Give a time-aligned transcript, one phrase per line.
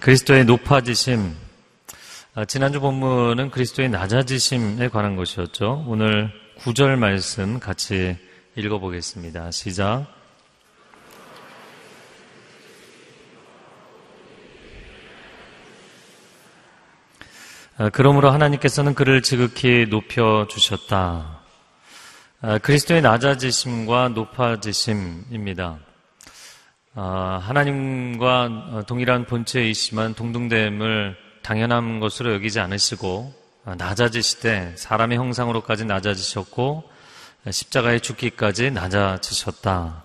[0.00, 1.36] 그리스도의 높아지심.
[2.34, 5.84] 아, 지난주 본문은 그리스도의 낮아지심에 관한 것이었죠.
[5.86, 8.16] 오늘 구절 말씀 같이
[8.56, 9.50] 읽어보겠습니다.
[9.50, 10.06] 시작.
[17.76, 21.40] 아, 그러므로 하나님께서는 그를 지극히 높여 주셨다.
[22.40, 25.89] 아, 그리스도의 낮아지심과 높아지심입니다.
[27.02, 33.32] 아, 하나님과 동일한 본체이시만 동등됨을 당연한 것으로 여기지 않으시고
[33.78, 36.84] 낮아지시되 사람의 형상으로까지 낮아지셨고
[37.50, 40.04] 십자가에 죽기까지 낮아지셨다.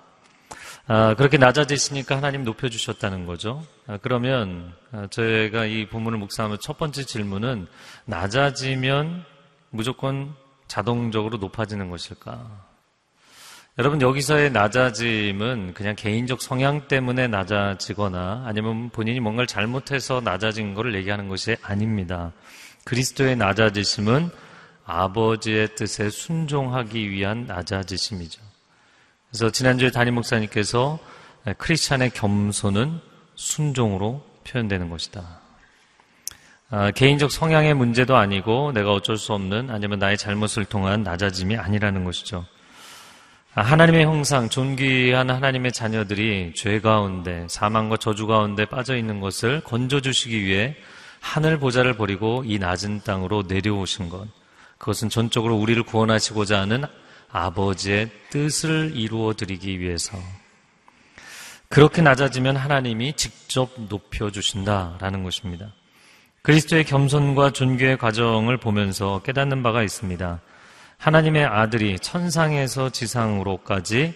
[0.87, 3.65] 아, 그렇게 낮아지시니까 하나님 높여주셨다는 거죠.
[3.87, 7.67] 아, 그러면 아, 저희가 이 본문을 묵상하면 첫 번째 질문은
[8.05, 9.25] 낮아지면
[9.69, 10.33] 무조건
[10.69, 12.64] 자동적으로 높아지는 것일까?
[13.77, 21.27] 여러분 여기서의 낮아짐은 그냥 개인적 성향 때문에 낮아지거나 아니면 본인이 뭔가를 잘못해서 낮아진 것을 얘기하는
[21.27, 22.31] 것이 아닙니다.
[22.85, 24.29] 그리스도의 낮아지심은
[24.85, 28.41] 아버지의 뜻에 순종하기 위한 낮아지심이죠.
[29.29, 30.97] 그래서 지난주에 담임 목사님께서
[31.57, 33.01] 크리스찬의 겸손은
[33.35, 35.41] 순종으로 표현되는 것이다.
[36.69, 42.05] 아, 개인적 성향의 문제도 아니고 내가 어쩔 수 없는 아니면 나의 잘못을 통한 낮아짐이 아니라는
[42.05, 42.45] 것이죠.
[43.57, 50.43] 아, 하나님의 형상, 존귀한 하나님의 자녀들이 죄 가운데, 사망과 저주 가운데 빠져 있는 것을 건져주시기
[50.43, 50.75] 위해
[51.21, 54.27] 하늘 보좌를 버리고 이 낮은 땅으로 내려오신 것.
[54.77, 56.83] 그것은 전적으로 우리를 구원하시고자 하는
[57.31, 60.17] 아버지의 뜻을 이루어 드리기 위해서
[61.69, 65.71] 그렇게 낮아지면 하나님이 직접 높여 주신다라는 것입니다.
[66.41, 70.41] 그리스도의 겸손과 존귀의 과정을 보면서 깨닫는 바가 있습니다.
[70.97, 74.13] 하나님의 아들이 천상에서 지상으로까지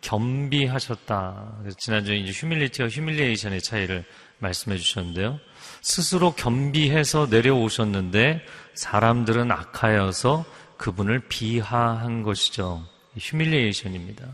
[0.00, 1.58] 겸비하셨다.
[1.76, 4.04] 지난주에 이제 humility와 humiliation의 차이를
[4.38, 5.38] 말씀해 주셨는데요.
[5.82, 10.44] 스스로 겸비해서 내려오셨는데 사람들은 악하여서
[10.78, 12.86] 그분을 비하한 것이죠.
[13.18, 14.26] humiliation입니다.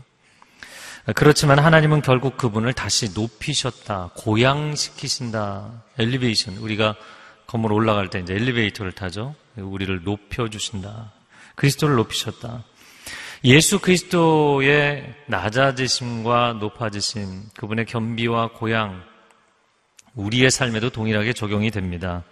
[1.15, 4.11] 그렇지만 하나님은 결국 그분을 다시 높이셨다.
[4.15, 5.83] 고양시키신다.
[5.97, 6.57] elevation.
[6.57, 6.95] 우리가
[7.45, 9.35] 건물 올라갈 때 이제 엘리베이터를 타죠.
[9.55, 11.13] 우리를 높여주신다.
[11.57, 12.63] 그리스도를 높이셨다.
[13.43, 19.03] 예수 그리스도의 낮아지심과 높아지심, 그분의 겸비와 고양,
[20.15, 22.23] 우리의 삶에도 동일하게 적용이 됩니다.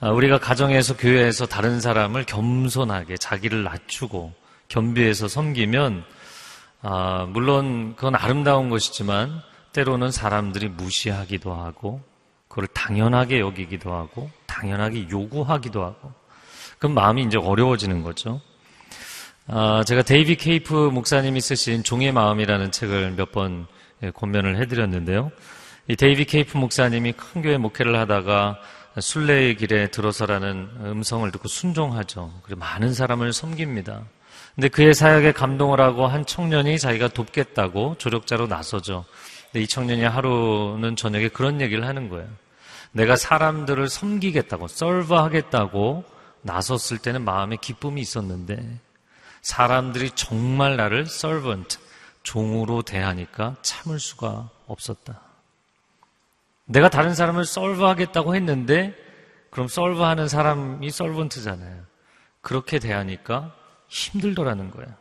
[0.00, 4.32] 아, 우리가 가정에서 교회에서 다른 사람을 겸손하게 자기를 낮추고
[4.68, 6.04] 겸비해서 섬기면
[6.82, 9.40] 아, 물론 그건 아름다운 것이지만
[9.72, 12.00] 때로는 사람들이 무시하기도 하고
[12.46, 16.12] 그걸 당연하게 여기기도 하고 당연하게 요구하기도 하고
[16.78, 18.40] 그럼 마음이 이제 어려워지는 거죠.
[19.50, 23.66] 아, 제가 데이비 케이프 목사님이 쓰신 종의 마음이라는 책을 몇번
[24.02, 25.32] 예, 권면을 해드렸는데요.
[25.88, 28.58] 이 데이비 케이프 목사님이 큰 교회 목회를 하다가
[29.00, 32.30] 순례의 길에 들어서라는 음성을 듣고 순종하죠.
[32.42, 34.02] 그리고 많은 사람을 섬깁니다.
[34.54, 39.06] 근데 그의 사역에 감동을 하고 한 청년이 자기가 돕겠다고 조력자로 나서죠.
[39.46, 42.28] 근데 이 청년이 하루는 저녁에 그런 얘기를 하는 거예요.
[42.92, 46.04] 내가 사람들을 섬기겠다고, 썰브 하겠다고
[46.42, 48.78] 나섰을 때는 마음에 기쁨이 있었는데
[49.42, 51.78] 사람들이 정말 나를 servant,
[52.22, 55.20] 종으로 대하니까 참을 수가 없었다.
[56.66, 58.94] 내가 다른 사람을 솔브하겠다고 했는데
[59.50, 61.82] 그럼 솔브하는 사람이 솔번트잖아요.
[62.42, 63.54] 그렇게 대하니까
[63.88, 64.92] 힘들더라는 거예요.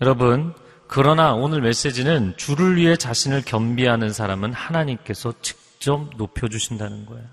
[0.00, 0.54] 여러분,
[0.88, 7.26] 그러나 오늘 메시지는 주를 위해 자신을 겸비하는 사람은 하나님께서 직접 높여주신다는 거예요.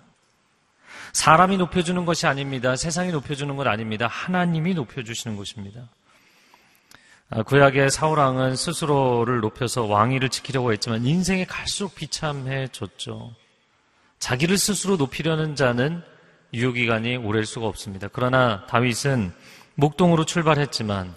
[1.14, 2.76] 사람이 높여주는 것이 아닙니다.
[2.76, 4.08] 세상이 높여주는 것 아닙니다.
[4.08, 5.90] 하나님이 높여주시는 것입니다.
[7.30, 13.34] 아, 구약의 사울왕은 스스로를 높여서 왕위를 지키려고 했지만 인생에 갈수록 비참해졌죠.
[14.20, 16.04] 자기를 스스로 높이려는 자는
[16.54, 18.10] 유효기간이 오래일 수가 없습니다.
[18.12, 19.32] 그러나 다윗은
[19.76, 21.16] 목동으로 출발했지만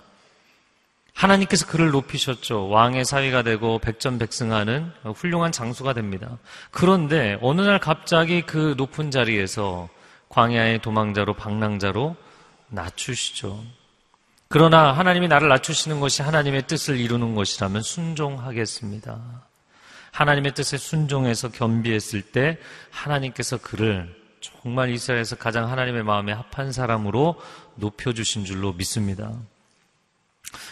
[1.14, 2.69] 하나님께서 그를 높이셨죠.
[2.69, 6.38] 왕의 사위가 되고 백전백승하는 훌륭한 장수가 됩니다.
[6.70, 9.88] 그런데 어느 날 갑자기 그 높은 자리에서
[10.28, 12.16] 광야의 도망자로 방랑자로
[12.69, 13.62] 낮추시죠.
[14.49, 19.19] 그러나 하나님이 나를 낮추시는 것이 하나님의 뜻을 이루는 것이라면 순종하겠습니다.
[20.10, 22.58] 하나님의 뜻에 순종해서 겸비했을 때
[22.90, 27.40] 하나님께서 그를 정말 이스라엘에서 가장 하나님의 마음에 합한 사람으로
[27.76, 29.32] 높여주신 줄로 믿습니다.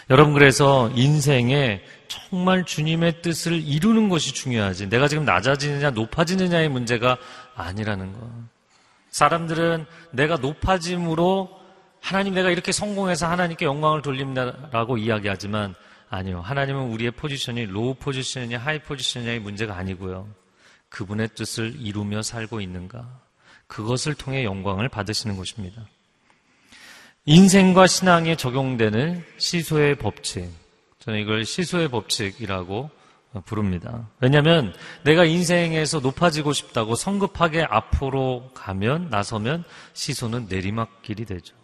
[0.09, 4.89] 여러분 그래서 인생에 정말 주님의 뜻을 이루는 것이 중요하지.
[4.89, 7.17] 내가 지금 낮아지느냐 높아지느냐의 문제가
[7.55, 8.19] 아니라는 것.
[9.09, 11.49] 사람들은 내가 높아짐으로
[12.01, 15.75] 하나님 내가 이렇게 성공해서 하나님께 영광을 돌린다라고 이야기하지만
[16.09, 16.41] 아니요.
[16.41, 20.27] 하나님은 우리의 포지션이 low position이냐 high position이냐의 문제가 아니고요.
[20.89, 23.21] 그분의 뜻을 이루며 살고 있는가?
[23.67, 25.87] 그것을 통해 영광을 받으시는 것입니다.
[27.25, 30.49] 인생과 신앙에 적용되는 시소의 법칙.
[30.99, 32.89] 저는 이걸 시소의 법칙이라고
[33.45, 34.09] 부릅니다.
[34.19, 34.73] 왜냐하면
[35.03, 41.55] 내가 인생에서 높아지고 싶다고 성급하게 앞으로 가면 나서면 시소는 내리막길이 되죠.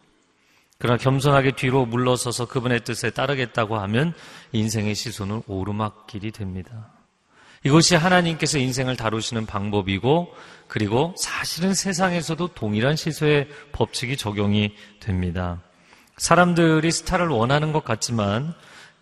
[0.78, 4.14] 그러나 겸손하게 뒤로 물러서서 그분의 뜻에 따르겠다고 하면
[4.54, 6.94] 인생의 시소는 오르막길이 됩니다.
[7.64, 10.34] 이것이 하나님께서 인생을 다루시는 방법이고
[10.68, 15.62] 그리고 사실은 세상에서도 동일한 시소의 법칙이 적용이 됩니다.
[16.18, 18.54] 사람들이 스타를 원하는 것 같지만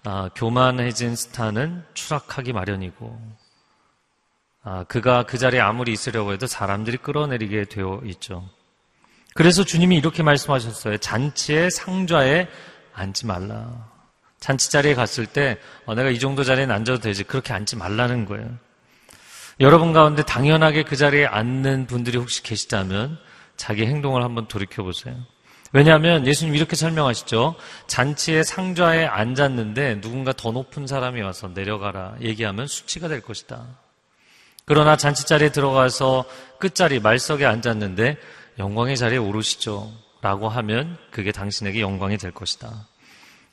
[0.03, 3.19] 아, 교만해진 스타는 추락하기 마련이고
[4.63, 8.49] 아, 그가 그 자리에 아무리 있으려고 해도 사람들이 끌어내리게 되어 있죠.
[9.33, 10.97] 그래서 주님이 이렇게 말씀하셨어요.
[10.97, 12.47] 잔치의 상좌에
[12.93, 13.96] 앉지 말라.
[14.39, 18.49] 잔치 자리에 갔을 때 어, 내가 이 정도 자리에 앉아도 되지 그렇게 앉지 말라는 거예요.
[19.59, 23.17] 여러분 가운데 당연하게 그 자리에 앉는 분들이 혹시 계시다면
[23.55, 25.15] 자기 행동을 한번 돌이켜 보세요.
[25.73, 27.55] 왜냐하면 예수님 이렇게 설명하시죠.
[27.87, 33.65] 잔치의 상좌에 앉았는데 누군가 더 높은 사람이 와서 내려가라 얘기하면 수치가 될 것이다.
[34.65, 36.25] 그러나 잔치 자리에 들어가서
[36.59, 38.17] 끝자리 말석에 앉았는데
[38.59, 39.91] 영광의 자리에 오르시죠.
[40.21, 42.87] 라고 하면 그게 당신에게 영광이 될 것이다.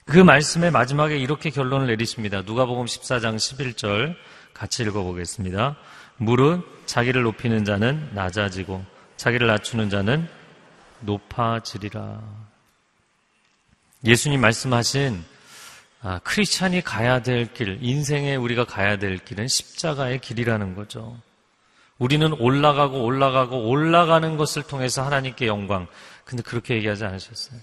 [0.04, 2.42] 그 말씀의 마지막에 이렇게 결론을 내리십니다.
[2.42, 4.14] 누가복음 14장 11절
[4.52, 5.76] 같이 읽어보겠습니다.
[6.18, 8.84] 물은 자기를 높이는 자는 낮아지고
[9.16, 10.28] 자기를 낮추는 자는
[11.00, 12.20] 높아지리라.
[14.04, 15.24] 예수님 말씀하신
[16.02, 21.18] 아, 크리스찬이 가야 될 길, 인생에 우리가 가야 될 길은 십자가의 길이라는 거죠.
[21.96, 25.86] 우리는 올라가고 올라가고 올라가는 것을 통해서 하나님께 영광.
[26.26, 27.58] 근데 그렇게 얘기하지 않으셨어요.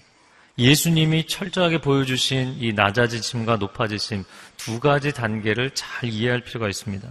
[0.58, 4.24] 예수님이 철저하게 보여주신 이 낮아지심과 높아지심
[4.56, 7.08] 두 가지 단계를 잘 이해할 필요가 있습니다.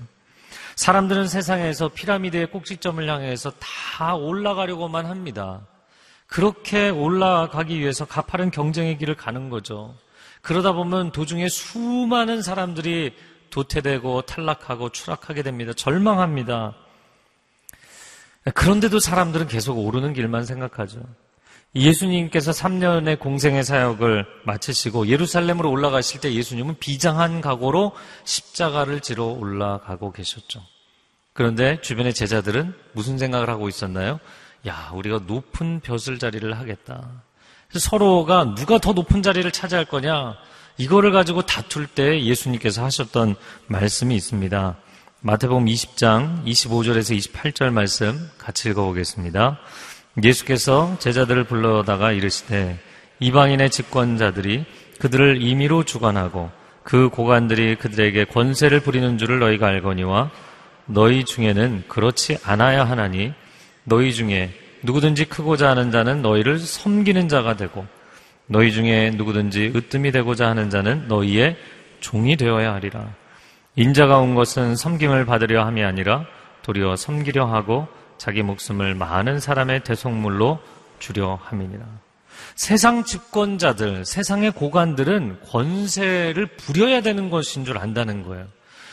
[0.75, 5.61] 사람들은 세상에서 피라미드의 꼭지점을 향해서 다 올라가려고만 합니다.
[6.27, 9.95] 그렇게 올라가기 위해서 가파른 경쟁의 길을 가는 거죠.
[10.41, 13.13] 그러다 보면 도중에 수많은 사람들이
[13.49, 15.73] 도태되고 탈락하고 추락하게 됩니다.
[15.73, 16.73] 절망합니다.
[18.55, 21.01] 그런데도 사람들은 계속 오르는 길만 생각하죠.
[21.73, 27.93] 예수님께서 3년의 공생의 사역을 마치시고 예루살렘으로 올라가실 때 예수님은 비장한 각오로
[28.25, 30.61] 십자가를 지러 올라가고 계셨죠.
[31.33, 34.19] 그런데 주변의 제자들은 무슨 생각을 하고 있었나요?
[34.67, 37.23] 야, 우리가 높은 벼슬 자리를 하겠다.
[37.69, 40.35] 서로가 누가 더 높은 자리를 차지할 거냐,
[40.77, 43.35] 이거를 가지고 다툴 때 예수님께서 하셨던
[43.67, 44.77] 말씀이 있습니다.
[45.21, 49.59] 마태복음 20장 25절에서 28절 말씀 같이 읽어보겠습니다.
[50.23, 52.77] 예수께서 제자들을 불러다가 이르시되
[53.19, 54.65] 이방인의 집권자들이
[54.99, 56.49] 그들을 임의로 주관하고
[56.83, 60.31] 그 고관들이 그들에게 권세를 부리는 줄을 너희가 알거니와
[60.85, 63.33] 너희 중에는 그렇지 않아야 하나니
[63.83, 64.51] 너희 중에
[64.83, 67.85] 누구든지 크고자 하는 자는 너희를 섬기는 자가 되고
[68.47, 71.55] 너희 중에 누구든지 으뜸이 되고자 하는 자는 너희의
[71.99, 73.13] 종이 되어야 하리라.
[73.75, 76.25] 인자가 온 것은 섬김을 받으려 함이 아니라
[76.63, 77.87] 도리어 섬기려 하고
[78.21, 80.59] 자기 목숨을 많은 사람의 대속물로
[80.99, 81.83] 주려 함이니라.
[82.53, 88.45] 세상 집권자들, 세상의 고관들은 권세를 부려야 되는 것인 줄 안다는 거예요.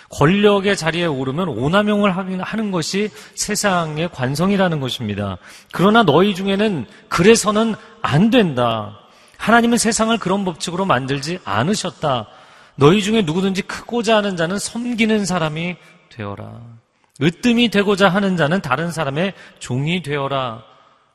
[0.09, 5.37] 권력의 자리에 오르면 오남용을 하는 것이 세상의 관성이라는 것입니다.
[5.73, 8.99] 그러나 너희 중에는 그래서는 안 된다.
[9.37, 12.29] 하나님은 세상을 그런 법칙으로 만들지 않으셨다.
[12.77, 15.77] 너희 중에 누구든지 크고자 하는 자는 섬기는 사람이
[16.09, 16.78] 되어라.
[17.21, 20.65] 으뜸이 되고자 하는 자는 다른 사람의 종이 되어라.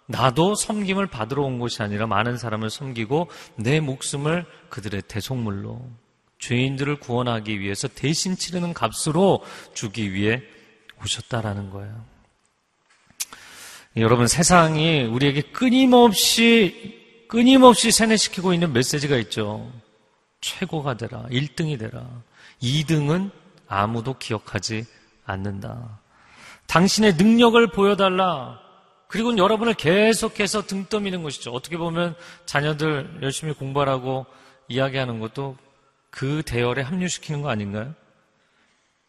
[0.05, 5.81] 나도 섬김을 받으러 온 것이 아니라 많은 사람을 섬기고 내 목숨을 그들의 대속물로
[6.39, 9.43] 죄인들을 구원하기 위해서 대신 치르는 값으로
[9.73, 10.41] 주기 위해
[11.01, 12.05] 오셨다라는 거예요.
[13.95, 19.71] 여러분 세상이 우리에게 끊임없이 끊임없이 세뇌시키고 있는 메시지가 있죠.
[20.41, 21.23] 최고가 되라.
[21.31, 22.05] 1등이 되라.
[22.61, 23.31] 2등은
[23.67, 24.85] 아무도 기억하지
[25.25, 25.99] 않는다.
[26.67, 28.59] 당신의 능력을 보여달라.
[29.07, 31.51] 그리고 여러분을 계속해서 등 떠미는 것이죠.
[31.51, 32.15] 어떻게 보면
[32.45, 34.25] 자녀들 열심히 공부하라고
[34.67, 35.55] 이야기하는 것도
[36.09, 37.93] 그 대열에 합류시키는 거 아닌가요?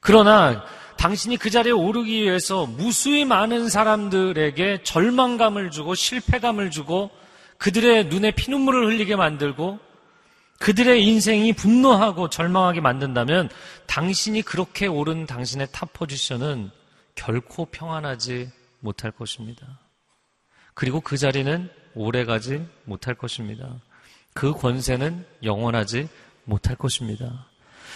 [0.00, 0.64] 그러나
[0.98, 7.10] 당신이 그 자리에 오르기 위해서 무수히 많은 사람들에게 절망감을 주고 실패감을 주고
[7.58, 9.78] 그들의 눈에 피눈물을 흘리게 만들고
[10.58, 13.48] 그들의 인생이 분노하고 절망하게 만든다면
[13.86, 16.70] 당신이 그렇게 오른 당신의 top position은
[17.14, 19.78] 결코 평안하지 못할 것입니다.
[20.74, 23.80] 그리고 그 자리는 오래 가지 못할 것입니다.
[24.32, 26.08] 그 권세는 영원하지
[26.44, 27.46] 못할 것입니다.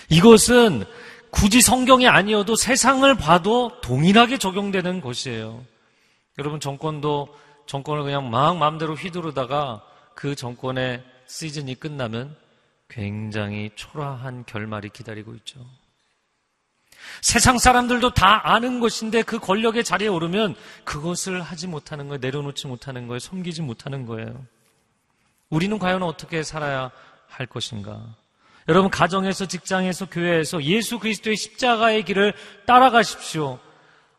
[0.08, 0.84] 이것은
[1.30, 5.64] 굳이 성경이 아니어도 세상을 봐도 동일하게 적용되는 것이에요.
[6.38, 7.28] 여러분 정권도
[7.66, 9.82] 정권을 그냥 막 마음대로 휘두르다가
[10.14, 12.34] 그 정권의 시즌이 끝나면
[12.88, 15.64] 굉장히 초라한 결말이 기다리고 있죠.
[17.20, 22.18] 세상 사람들도 다 아는 것인데 그 권력의 자리에 오르면 그것을 하지 못하는 거예요.
[22.18, 23.18] 내려놓지 못하는 거예요.
[23.18, 24.44] 섬기지 못하는 거예요.
[25.50, 26.90] 우리는 과연 어떻게 살아야
[27.28, 28.16] 할 것인가?
[28.68, 32.34] 여러분 가정에서 직장에서 교회에서 예수 그리스도의 십자가의 길을
[32.66, 33.58] 따라가십시오.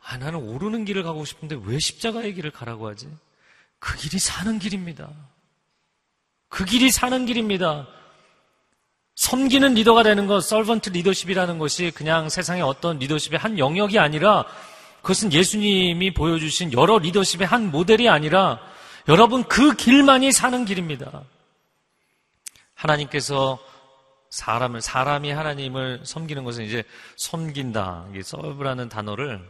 [0.03, 3.07] 아 나는 오르는 길을 가고 싶은데 왜 십자가의 길을 가라고 하지?
[3.77, 5.09] 그 길이 사는 길입니다.
[6.47, 7.87] 그 길이 사는 길입니다.
[9.19, 14.45] 섬기는 리더가 되는 것, 설번트 리더십이라는 것이 그냥 세상의 어떤 리더십의 한 영역이 아니라
[15.01, 18.61] 그것은 예수님이 보여주신 여러 리더십의 한 모델이 아니라
[19.09, 21.23] 여러분 그 길만이 사는 길입니다.
[22.75, 23.59] 하나님께서
[24.29, 26.85] 사람을 사람이 하나님을 섬기는 것은 이제
[27.17, 28.11] 섬긴다.
[28.15, 29.41] 이 서브라는 단어를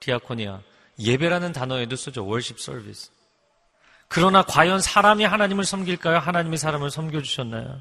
[0.00, 0.60] 디아코니아
[0.98, 2.26] 예배라는 단어에도 쓰죠.
[2.26, 3.12] 월십 서비스.
[4.08, 6.18] 그러나 과연 사람이 하나님을 섬길까요?
[6.18, 7.80] 하나님이 사람을 섬겨 주셨나요?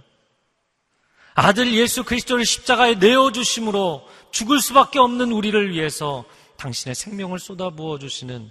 [1.35, 6.23] 아들 예수 그리스도를 십자가에 내어 주심으로 죽을 수밖에 없는 우리를 위해서
[6.57, 8.49] 당신의 생명을 쏟아부어 주시는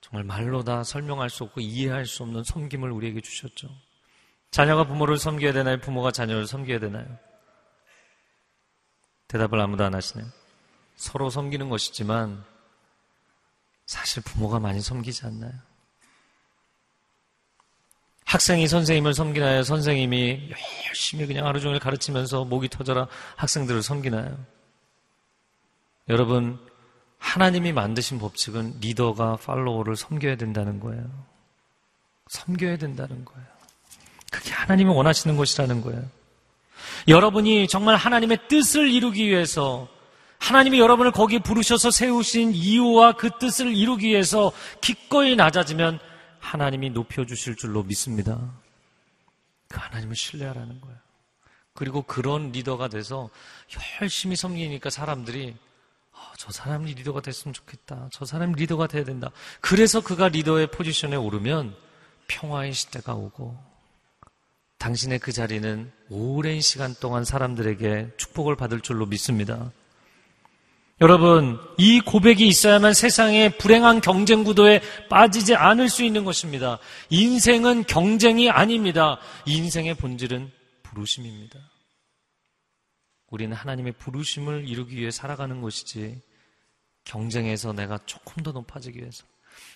[0.00, 3.68] 정말 말로 다 설명할 수 없고 이해할 수 없는 섬김을 우리에게 주셨죠.
[4.52, 5.80] 자녀가 부모를 섬겨야 되나요?
[5.80, 7.04] 부모가 자녀를 섬겨야 되나요?
[9.26, 10.28] 대답을 아무도 안 하시네요.
[10.94, 12.44] 서로 섬기는 것이지만
[13.86, 15.52] 사실 부모가 많이 섬기지 않나요?
[18.34, 19.62] 학생이 선생님을 섬기나요?
[19.62, 20.50] 선생님이
[20.88, 24.36] 열심히 그냥 하루 종일 가르치면서 목이 터져라 학생들을 섬기나요?
[26.08, 26.58] 여러분,
[27.18, 31.04] 하나님이 만드신 법칙은 리더가 팔로워를 섬겨야 된다는 거예요.
[32.26, 33.46] 섬겨야 된다는 거예요.
[34.32, 36.02] 그게 하나님이 원하시는 것이라는 거예요.
[37.06, 39.86] 여러분이 정말 하나님의 뜻을 이루기 위해서
[40.40, 44.50] 하나님이 여러분을 거기에 부르셔서 세우신 이유와 그 뜻을 이루기 위해서
[44.80, 46.00] 기꺼이 낮아지면
[46.44, 48.38] 하나님이 높여주실 줄로 믿습니다.
[49.68, 50.96] 그 하나님을 신뢰하라는 거예요.
[51.72, 53.30] 그리고 그런 리더가 돼서
[54.00, 55.56] 열심히 섬기니까 사람들이
[56.12, 58.08] 아, 저 사람이 리더가 됐으면 좋겠다.
[58.12, 59.30] 저 사람이 리더가 돼야 된다.
[59.60, 61.74] 그래서 그가 리더의 포지션에 오르면
[62.28, 63.58] 평화의 시대가 오고
[64.78, 69.72] 당신의 그 자리는 오랜 시간 동안 사람들에게 축복을 받을 줄로 믿습니다.
[71.00, 76.78] 여러분, 이 고백이 있어야만 세상의 불행한 경쟁 구도에 빠지지 않을 수 있는 것입니다.
[77.10, 79.18] 인생은 경쟁이 아닙니다.
[79.44, 80.52] 인생의 본질은
[80.84, 81.58] 부르심입니다.
[83.28, 86.20] 우리는 하나님의 부르심을 이루기 위해 살아가는 것이지
[87.02, 89.24] 경쟁에서 내가 조금 더 높아지기 위해서.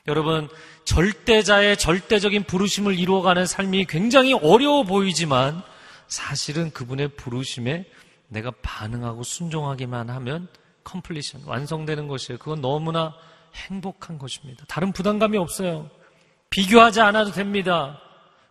[0.06, 0.48] 여러분,
[0.84, 5.62] 절대자의 절대적인 부르심을 이루어가는 삶이 굉장히 어려워 보이지만
[6.06, 7.86] 사실은 그분의 부르심에
[8.28, 10.48] 내가 반응하고 순종하기만 하면
[10.88, 12.38] 컴플리션, 완성되는 것이에요.
[12.38, 13.14] 그건 너무나
[13.54, 14.64] 행복한 것입니다.
[14.68, 15.90] 다른 부담감이 없어요.
[16.50, 18.00] 비교하지 않아도 됩니다.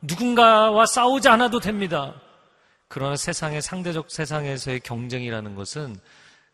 [0.01, 2.13] 누군가와 싸우지 않아도 됩니다.
[2.88, 5.96] 그러나 세상의 상대적 세상에서의 경쟁이라는 것은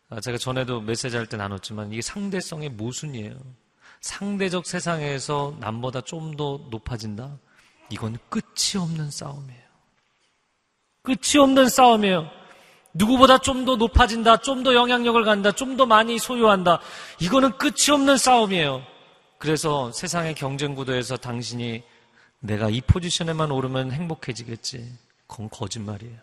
[0.08, 3.34] 아, 제가 전에도 메시지 할 때 나눴지만 이게 상대성의 모순이에요.
[4.00, 7.38] 상대적 세상에서 남보다 좀 더 높아진다?
[7.90, 9.62] 이건 끝이 없는 싸움이에요.
[11.02, 12.28] 끝이 없는 싸움이에요.
[12.94, 16.80] 누구보다 좀 더 높아진다, 좀 더 영향력을 갖는다, 좀 더 많이 소유한다.
[17.20, 18.82] 이거는 끝이 없는 싸움이에요.
[19.38, 21.82] 그래서 세상의 경쟁 구도에서 당신이
[22.40, 24.92] 내가 이 포지션에만 오르면 행복해지겠지.
[25.26, 26.18] 그건 거짓말이에요.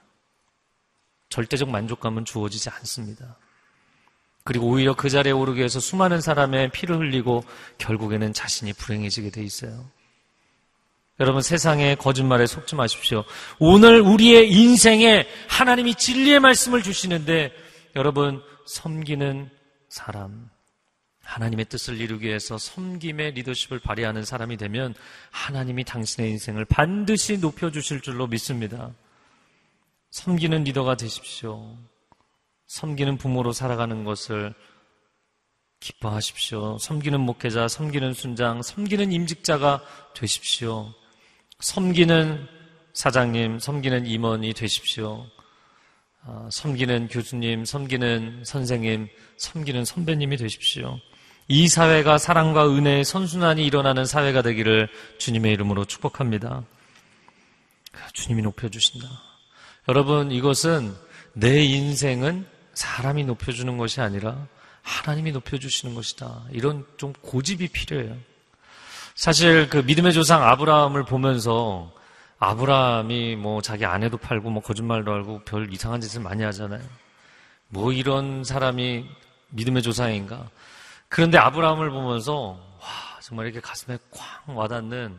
[1.30, 3.38] 절대적 만족감은 주어지지 않습니다.
[4.44, 7.44] 그리고 오히려 그 자리에 오르기 위해서 수많은 사람의 피를 흘리고
[7.78, 9.86] 결국에는 자신이 불행해지게 돼 있어요.
[11.22, 13.24] 여러분 세상의 거짓말에 속지 마십시오.
[13.60, 17.52] 오늘 우리의 인생에 하나님이 진리의 말씀을 주시는데
[17.96, 19.52] 여러분 섬기는
[19.88, 20.50] 사람
[21.24, 24.96] 하나님의 뜻을 이루기 위해서 섬김의 리더십을 발휘하는 사람이 되면
[25.30, 28.92] 하나님이 당신의 인생을 반드시 높여주실 줄로 믿습니다.
[30.10, 31.78] 섬기는 리더가 되십시오.
[32.66, 34.56] 섬기는 부모로 살아가는 것을
[35.82, 36.80] 기뻐하십시오.
[36.80, 39.84] 섬기는 목회자, 섬기는 순장, 섬기는 임직자가
[40.16, 40.96] 되십시오.
[41.62, 42.48] 섬기는
[42.94, 45.28] 사장님, 섬기는 임원이 되십시오.
[46.24, 51.00] 아, 섬기는 교수님, 섬기는 선생님, 섬기는 선배님이 되십시오.
[51.48, 54.88] 이 사회가 사랑과 은혜의 선순환이 일어나는 사회가 되기를
[55.18, 56.64] 주님의 이름으로 축복합니다.
[58.14, 59.08] 주님이 높여주신다.
[59.90, 60.94] 여러분, 이것은
[61.34, 64.48] 내 인생은 사람이 높여주는 것이 아니라
[64.82, 66.46] 하나님이 높여주시는 것이다.
[66.52, 68.18] 이런 좀 고집이 필요해요.
[69.22, 71.92] 사실 그 믿음의 조상 아브라함을 보면서
[72.40, 76.82] 아브라함이 뭐 자기 아내도 팔고 뭐 거짓말도 하고 별 이상한 짓을 많이 하잖아요.
[77.68, 79.06] 뭐 이런 사람이
[79.50, 80.50] 믿음의 조상인가.
[81.08, 82.88] 그런데 아브라함을 보면서 와
[83.22, 85.16] 정말 이렇게 가슴에 쾅 와닿는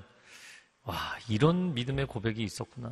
[0.82, 0.96] 와
[1.28, 2.90] 이런 믿음의 고백이 있었구나.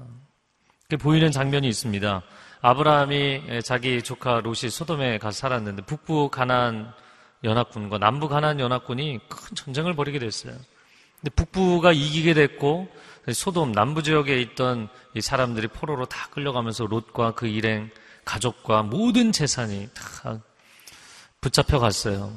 [1.00, 2.22] 보이는 장면이 있습니다.
[2.60, 6.92] 아브라함이 자기 조카 롯이 소돔에 가서 살았는데 북부 가난
[7.42, 10.54] 연합군과 남부 가난 연합군이 큰 전쟁을 벌이게 됐어요.
[11.20, 12.88] 근데 북부가 이기게 됐고
[13.32, 17.90] 소돔 남부 지역에 있던 이 사람들이 포로로 다 끌려가면서 롯과 그 일행
[18.24, 20.40] 가족과 모든 재산이 다
[21.40, 22.32] 붙잡혀 갔어요.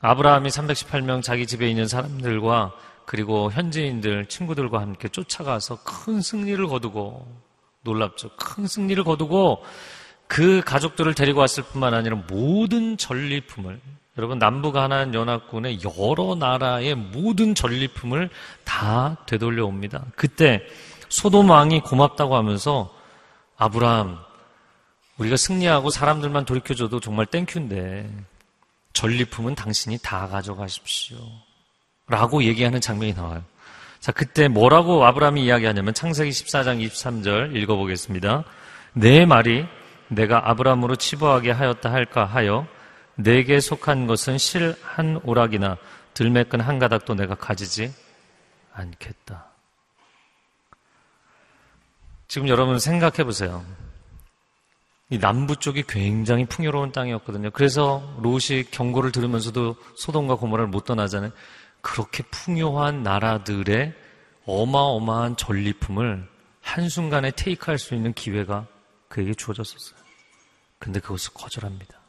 [0.00, 7.26] 아브라함이 318명 자기 집에 있는 사람들과 그리고 현지인들 친구들과 함께 쫓아가서 큰 승리를 거두고
[7.82, 8.30] 놀랍죠.
[8.36, 9.62] 큰 승리를 거두고
[10.26, 13.80] 그 가족들을 데리고 왔을 뿐만 아니라 모든 전리품을
[14.18, 18.28] 여러분 남부 가난 연합군의 여러 나라의 모든 전리품을
[18.64, 20.04] 다 되돌려 옵니다.
[20.16, 20.62] 그때
[21.08, 22.92] 소돔 왕이 고맙다고 하면서
[23.56, 24.18] 아브라함
[25.18, 28.10] 우리가 승리하고 사람들만 돌이켜줘도 정말 땡큐인데
[28.92, 31.18] 전리품은 당신이 다 가져가십시오.
[32.08, 33.44] 라고 얘기하는 장면이 나와요.
[34.00, 38.44] 자, 그때 뭐라고 아브라함이 이야기하냐면 창세기 14장 23절 읽어보겠습니다.
[38.94, 39.66] 내 말이
[40.08, 42.66] 내가 아브라함으로 치부하게 하였다 할까 하여
[43.22, 45.76] 내게 속한 것은 실 한 오락이나
[46.14, 47.92] 들매끈 한 가닥도 내가 가지지
[48.72, 49.46] 않겠다.
[52.28, 53.64] 지금 여러분 생각해 보세요.
[55.08, 57.50] 이 남부 쪽이 굉장히 풍요로운 땅이었거든요.
[57.50, 61.32] 그래서 롯이 경고를 들으면서도 소돔과 고모라를 못 떠나잖아요.
[61.80, 63.94] 그렇게 풍요한 나라들의
[64.46, 66.28] 어마어마한 전리품을
[66.60, 68.66] 한순간에 테이크할 수 있는 기회가
[69.08, 69.98] 그에게 주어졌었어요.
[70.78, 71.99] 근데 그것을 거절합니다.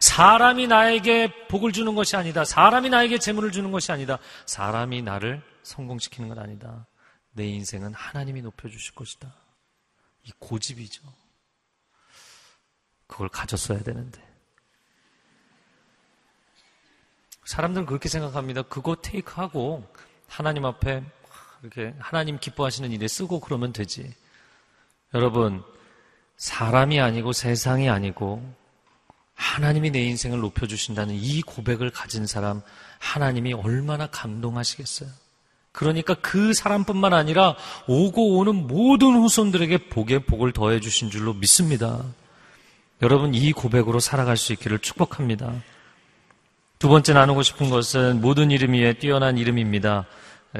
[0.00, 2.44] 사람이 나에게 복을 주는 것이 아니다.
[2.44, 4.18] 사람이 나에게 재물을 주는 것이 아니다.
[4.46, 6.86] 사람이 나를 성공시키는 건 아니다.
[7.32, 9.32] 내 인생은 하나님이 높여주실 것이다.
[10.24, 11.02] 이 고집이죠.
[13.06, 14.22] 그걸 가졌어야 되는데.
[17.44, 18.62] 사람들은 그렇게 생각합니다.
[18.62, 19.86] 그거 테이크하고
[20.26, 21.02] 하나님 앞에
[21.62, 24.14] 이렇게 하나님 기뻐하시는 일에 쓰고 그러면 되지.
[25.14, 25.64] 여러분,
[26.36, 28.54] 사람이 아니고 세상이 아니고
[29.38, 32.60] 하나님이 내 인생을 높여주신다는 이 고백을 가진 사람,
[32.98, 35.08] 하나님이 얼마나 감동하시겠어요?
[35.70, 37.54] 그러니까 그 사람뿐만 아니라
[37.86, 42.02] 오고 오는 모든 후손들에게 복에 복을 더해 주신 줄로 믿습니다.
[43.00, 45.52] 여러분, 이 고백으로 살아갈 수 있기를 축복합니다.
[46.80, 50.06] 두 번째 나누고 싶은 것은 모든 이름 위에 뛰어난 이름입니다.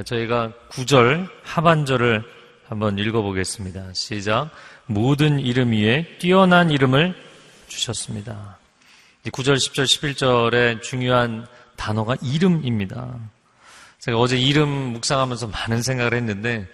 [0.04, 2.22] 저희가 구절 하반절을
[2.68, 3.92] 한번 읽어보겠습니다.
[3.92, 4.50] 시작.
[4.86, 7.16] 모든 이름 위에 뛰어난 이름을
[7.66, 8.57] 주셨습니다.
[9.30, 13.14] 9절, 10절, 11절의 중요한 단어가 이름입니다.
[14.00, 16.68] 제가 어제 이름 묵상하면서 많은 생각을 했는데,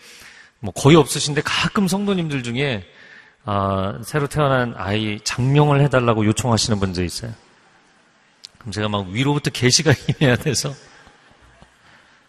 [0.61, 2.85] 뭐 거의 없으신데 가끔 성도님들 중에
[3.47, 7.33] 아, 새로 태어난 아이 장명을 해달라고 요청하시는 분들 있어요.
[8.59, 10.73] 그럼 제가 막 위로부터 계시가 임해야 돼서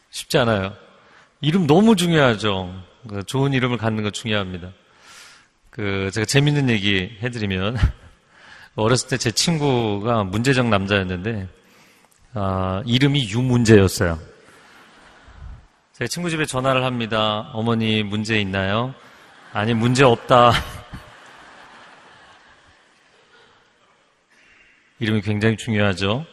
[0.10, 0.76] 쉽지 않아요.
[1.40, 2.84] 이름 너무 중요하죠.
[3.08, 4.72] 그 좋은 이름을 갖는 거 중요합니다.
[5.70, 7.78] 그 제가 재밌는 얘기 해드리면
[8.76, 11.48] 어렸을 때 제 친구가 문제적 남자였는데
[12.34, 14.20] 아, 이름이 유문제였어요.
[15.94, 17.50] 제 친구 집에 전화를 합니다.
[17.54, 18.94] 어머니 문제 있나요?
[19.54, 20.52] 아니 문제 없다.
[25.00, 26.26] 이름이 굉장히 중요하죠.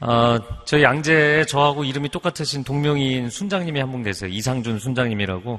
[0.00, 4.28] 아, 저희 양재에 저하고 이름이 똑같으신 동명이인 순장님이 한 분 계세요.
[4.30, 5.58] 이상준 순장님이라고.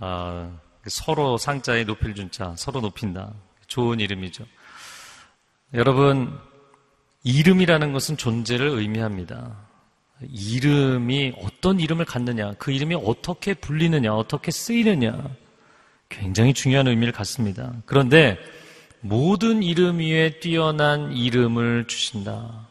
[0.00, 0.50] 아,
[0.86, 3.32] 서로 상자에 높일 준자, 서로 높인다.
[3.66, 4.44] 좋은 이름이죠.
[5.74, 6.38] 여러분,
[7.24, 9.56] 이름이라는 것은 존재를 의미합니다.
[10.28, 15.18] 이름이 어떤 이름을 갖느냐, 그 이름이 어떻게 불리느냐, 어떻게 쓰이느냐,
[16.08, 17.72] 굉장히 중요한 의미를 갖습니다.
[17.86, 18.38] 그런데
[19.00, 22.68] 모든 이름 위에 뛰어난 이름을 주신다.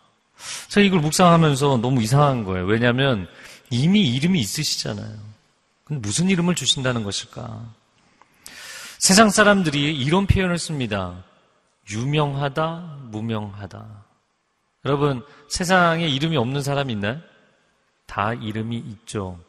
[0.70, 2.66] 제가 이걸 묵상하면서 너무 이상한 거예요.
[2.66, 3.28] 왜냐하면
[3.70, 5.12] 이미 이름이 있으시잖아요.
[5.84, 7.66] 근데 무슨 이름을 주신다는 것일까?
[9.00, 11.24] 세상 사람들이 이런 표현을 씁니다.
[11.92, 14.06] 유명하다, 무명하다.
[14.86, 17.20] 여러분, 세상에 이름이 없는 사람이 있나요?
[18.08, 19.40] 다 이름이 있죠.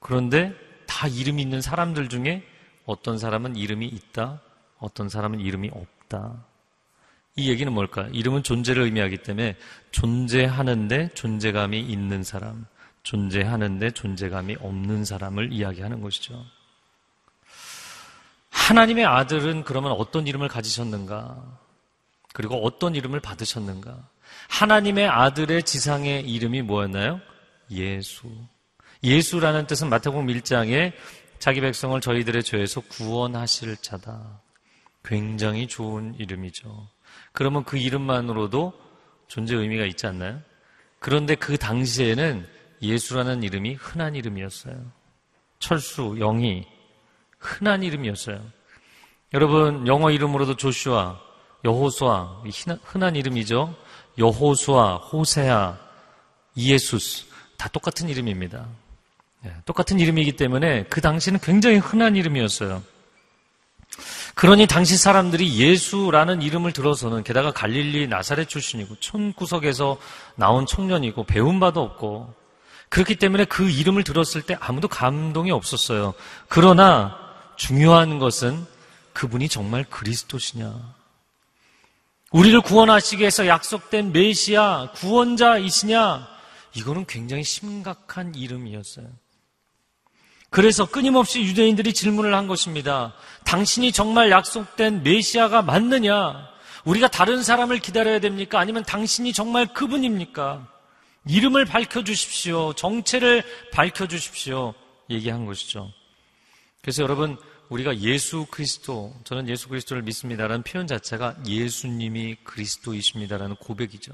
[0.00, 0.52] 그런데
[0.86, 2.44] 다 이름이 있는 사람들 중에
[2.84, 4.40] 어떤 사람은 이름이 있다,
[4.78, 6.44] 어떤 사람은 이름이 없다.
[7.36, 8.08] 이 얘기는 뭘까?
[8.12, 9.56] 이름은 존재를 의미하기 때문에
[9.90, 12.66] 존재하는데 존재감이 있는 사람,
[13.02, 16.44] 존재하는데 존재감이 없는 사람을 이야기하는 것이죠.
[18.50, 21.63] 하나님의 아들은 그러면 어떤 이름을 가지셨는가?
[22.34, 24.10] 그리고 어떤 이름을 받으셨는가?
[24.48, 27.20] 하나님의 아들의 지상의 이름이 뭐였나요?
[27.70, 28.28] 예수.
[29.04, 30.92] 예수라는 뜻은 마태복음 1장에
[31.38, 34.40] 자기 백성을 저희들의 죄에서 구원하실 자다.
[35.04, 36.88] 굉장히 좋은 이름이죠.
[37.32, 38.72] 그러면 그 이름만으로도
[39.28, 40.40] 존재 의미가 있지 않나요?
[40.98, 42.48] 그런데 그 당시에는
[42.82, 44.90] 예수라는 이름이 흔한 이름이었어요.
[45.60, 46.66] 철수, 영희,
[47.38, 48.44] 흔한 이름이었어요.
[49.34, 51.23] 여러분, 영어 이름으로도 조슈아,
[51.64, 52.42] 여호수아,
[52.84, 53.74] 흔한 이름이죠.
[54.18, 55.78] 여호수아, 호세아,
[56.54, 57.24] 이예수스,
[57.56, 58.66] 다 똑같은 이름입니다.
[59.46, 62.82] 예, 똑같은 이름이기 때문에 그 당시는 굉장히 흔한 이름이었어요.
[64.34, 69.98] 그러니 당시 사람들이 예수라는 이름을 들어서는 게다가 갈릴리 나사렛 출신이고 촌구석에서
[70.34, 72.34] 나온 청년이고 배운 바도 없고
[72.88, 76.14] 그렇기 때문에 그 이름을 들었을 때 아무도 감동이 없었어요.
[76.48, 77.16] 그러나
[77.56, 78.66] 중요한 것은
[79.12, 80.94] 그분이 정말 그리스도시냐.
[82.34, 86.26] 우리를 구원하시기 위해서 약속된 메시아 구원자이시냐?
[86.74, 89.06] 이거는 굉장히 심각한 이름이었어요.
[90.50, 93.14] 그래서 끊임없이 유대인들이 질문을 한 것입니다.
[93.44, 96.48] 당신이 정말 약속된 메시아가 맞느냐?
[96.84, 98.58] 우리가 다른 사람을 기다려야 됩니까?
[98.58, 100.66] 아니면 당신이 정말 그분입니까?
[101.28, 102.72] 이름을 밝혀주십시오.
[102.72, 104.74] 정체를 밝혀주십시오.
[105.08, 105.88] 얘기한 것이죠.
[106.82, 107.38] 그래서 여러분,
[107.74, 114.12] 우리가 예수 그리스도, 저는 예수 그리스도를 믿습니다라는 표현 자체가 예수님이 그리스도이십니다라는 고백이죠.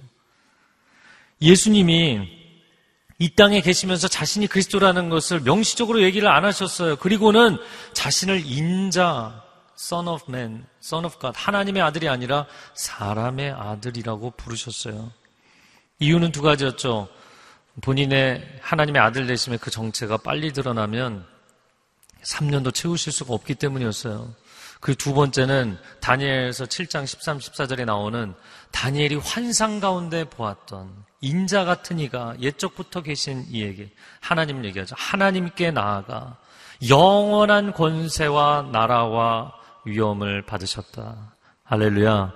[1.42, 2.40] 예수님이
[3.18, 6.96] 이 땅에 계시면서 자신이 그리스도라는 것을 명시적으로 얘기를 안 하셨어요.
[6.96, 7.58] 그리고는
[7.92, 9.44] 자신을 인자,
[9.76, 15.12] Son of Man, Son of God, 하나님의 아들이 아니라 사람의 아들이라고 부르셨어요.
[15.98, 17.08] 이유는 두 가지였죠.
[17.82, 21.29] 본인의 하나님의 아들 되심의 그 정체가 빨리 드러나면
[22.22, 24.34] 3년도 채우실 수가 없기 때문이었어요.
[24.80, 28.34] 그 두 번째는 다니엘에서 7장 13, 14절에 나오는
[28.72, 34.94] 다니엘이 환상 가운데 보았던 인자 같은 이가 옛적부터 계신 이에게 하나님 얘기하죠.
[34.98, 36.38] 하나님께 나아가
[36.88, 39.52] 영원한 권세와 나라와
[39.84, 41.34] 위엄을 받으셨다.
[41.64, 42.32] 할렐루야.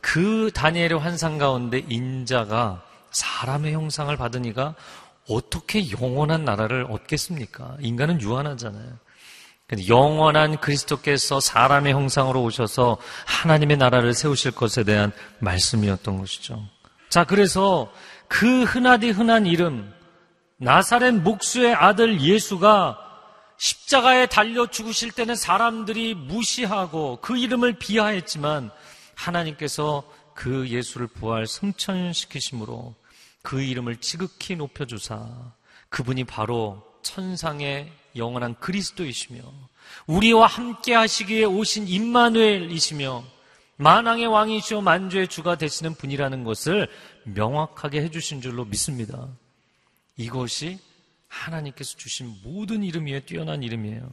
[0.00, 4.74] 그 다니엘의 환상 가운데 인자가 사람의 형상을 받으니까
[5.30, 7.76] 어떻게 영원한 나라를 얻겠습니까?
[7.80, 9.03] 인간은 유한하잖아요.
[9.88, 16.62] 영원한 그리스도께서 사람의 형상으로 오셔서 하나님의 나라를 세우실 것에 대한 말씀이었던 것이죠.
[17.08, 17.90] 자, 그래서
[18.28, 19.92] 그 흔하디 흔한 이름,
[20.58, 22.98] 나사렛 목수의 아들 예수가
[23.56, 28.70] 십자가에 달려 죽으실 때는 사람들이 무시하고 그 이름을 비하했지만
[29.14, 30.02] 하나님께서
[30.34, 32.94] 그 예수를 부활 승천시키심으로
[33.42, 35.28] 그 이름을 지극히 높여주사
[35.88, 39.42] 그분이 바로 천상의 영원한 그리스도이시며
[40.06, 43.24] 우리와 함께 하시기에 오신 임마누엘이시며
[43.76, 46.88] 만왕의 왕이시오 만주의 주가 되시는 분이라는 것을
[47.24, 49.28] 명확하게 해주신 줄로 믿습니다.
[50.16, 50.78] 이것이
[51.28, 54.08] 하나님께서 주신 모든 이름 위에 뛰어난 이름이에요.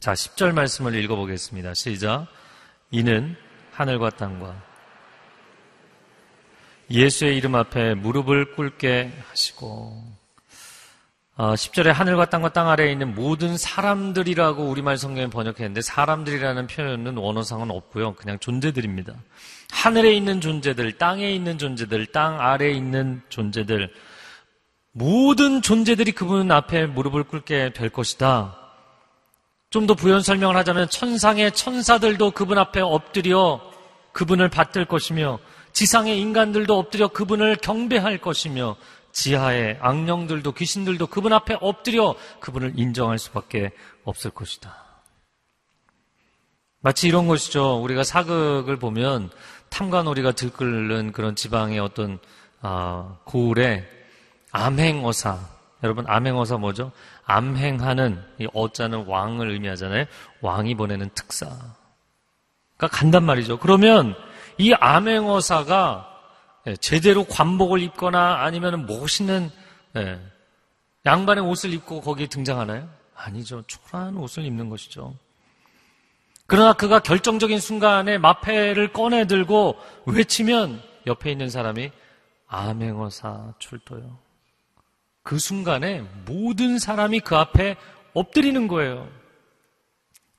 [0.00, 1.74] 자, 10절 말씀을 읽어보겠습니다.
[1.74, 2.26] 시작.
[2.90, 3.36] 이는
[3.70, 4.62] 하늘과 땅과
[6.90, 10.21] 예수의 이름 앞에 무릎을 꿇게 하시고
[11.36, 17.70] 10절에 어, 하늘과 땅과 땅 아래에 있는 모든 사람들이라고 우리말 성경에 번역했는데 사람들이라는 표현은 원어상은
[17.70, 18.14] 없고요.
[18.14, 19.14] 그냥 존재들입니다.
[19.70, 23.90] 하늘에 있는 존재들, 땅에 있는 존재들, 땅 아래에 있는 존재들,
[24.92, 28.58] 모든 존재들이 그분 앞에 무릎을 꿇게 될 것이다.
[29.70, 33.62] 좀 더 부연 설명을 하자면 천상의 천사들도 그분 앞에 엎드려
[34.12, 35.38] 그분을 받들 것이며
[35.72, 38.76] 지상의 인간들도 엎드려 그분을 경배할 것이며
[39.12, 43.70] 지하의 악령들도 귀신들도 그분 앞에 엎드려 그분을 인정할 수밖에
[44.04, 44.74] 없을 것이다.
[46.80, 47.80] 마치 이런 것이죠.
[47.82, 49.30] 우리가 사극을 보면
[49.68, 52.18] 탐관오리가 들끓는 그런 지방의 어떤
[52.60, 53.88] 아, 고을에
[54.50, 55.38] 암행어사
[55.82, 56.92] 여러분 암행어사 뭐죠?
[57.24, 60.04] 암행하는 이 어자는 왕을 의미하잖아요.
[60.40, 61.46] 왕이 보내는 특사.
[62.76, 63.58] 그러니까 간단 말이죠.
[63.58, 64.14] 그러면
[64.58, 66.11] 이 암행어사가 예,
[66.80, 69.50] 제대로 관복을 입거나 아니면 멋있는
[69.96, 70.20] 예,
[71.04, 72.88] 양반의 옷을 입고 거기에 등장하나요?
[73.14, 73.62] 아니죠.
[73.66, 75.14] 초라한 옷을 입는 것이죠.
[76.46, 81.90] 그러나 그가 결정적인 순간에 마패를 꺼내 들고 외치면 옆에 있는 사람이
[82.46, 84.18] 암행어사 출도요.
[85.22, 87.76] 그 순간에 모든 사람이 그 앞에
[88.14, 89.08] 엎드리는 거예요.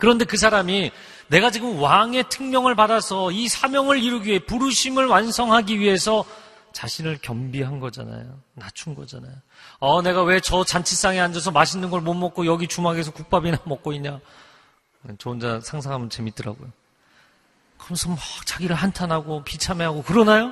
[0.04, 0.92] 그런데 그 사람이
[1.28, 6.26] 내가 지금 왕의 특명을 받아서 이 사명을 이루기 위해 부르심을 완성하기 위해서
[6.74, 8.38] 자신을 겸비한 거잖아요.
[8.54, 9.32] 낮춘 거잖아요.
[9.80, 14.20] 어, 내가 왜 저 잔치상에 앉아서 맛있는 걸 못 먹고 여기 주막에서 국밥이나 먹고 있냐.
[15.20, 16.68] 저 혼자 상상하면 재밌더라고요.
[17.78, 20.52] 그러면서 막 자기를 한탄하고 비참해하고 그러나요?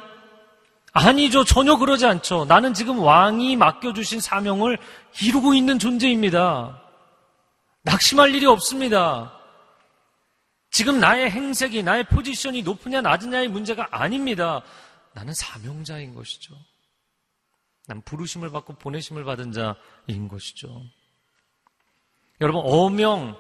[0.94, 1.44] 아니죠.
[1.44, 2.46] 전혀 그러지 않죠.
[2.46, 4.78] 나는 지금 왕이 맡겨주신 사명을
[5.22, 6.78] 이루고 있는 존재입니다.
[7.82, 9.34] 낙심할 일이 없습니다.
[10.72, 14.62] 지금 나의 행색이, 나의 포지션이 높으냐 낮으냐의 문제가 아닙니다.
[15.14, 16.56] 나는 사명자인 것이죠.
[17.88, 20.82] 난 부르심을 받고 보내심을 받은 자인 것이죠.
[22.40, 23.38] 여러분, 어명,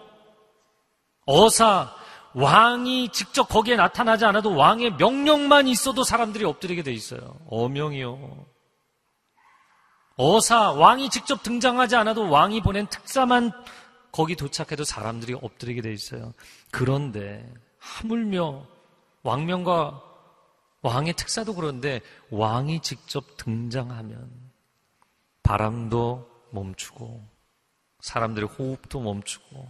[1.25, 1.95] 어사,
[2.33, 7.39] 왕이 직접 거기에 나타나지 않아도 왕의 명령만 있어도 사람들이 엎드리게 돼 있어요.
[7.47, 8.45] 어명이요.
[10.17, 13.51] 어사, 왕이 직접 등장하지 않아도 왕이 보낸 특사만
[14.11, 16.33] 거기 도착해도 사람들이 엎드리게 돼 있어요.
[16.71, 18.65] 그런데 하물며
[19.23, 20.01] 왕명과
[20.81, 24.31] 왕의 특사도 그런데 왕이 직접 등장하면
[25.43, 27.23] 바람도 멈추고
[27.99, 29.67] 사람들의 호흡도 멈추고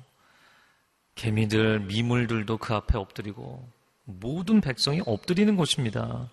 [1.15, 3.67] 개미들, 미물들도 그 앞에 엎드리고
[4.05, 6.29] 모든 백성이 엎드리는 곳입니다.